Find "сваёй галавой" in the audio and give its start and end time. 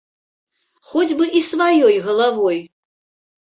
1.49-2.59